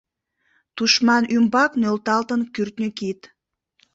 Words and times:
Тушман 0.75 1.23
ӱмбак 1.35 1.71
нӧлталтын 1.81 2.41
кӱртньӧ 2.53 2.89
кид. 2.97 3.19